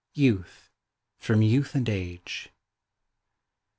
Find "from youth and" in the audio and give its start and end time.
1.19-1.87